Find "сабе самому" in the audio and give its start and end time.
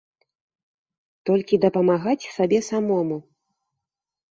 2.39-3.21